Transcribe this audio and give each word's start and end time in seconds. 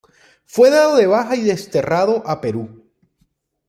Fue 0.45 0.71
dado 0.71 0.95
de 0.95 1.05
baja 1.05 1.35
y 1.35 1.43
desterrado 1.43 2.23
a 2.25 2.41
Perú. 2.41 2.89